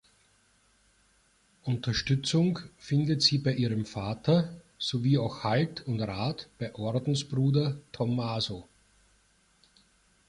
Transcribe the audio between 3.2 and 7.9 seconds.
sie bei ihrem Vater sowie auch Halt und Rat bei Ordensbruder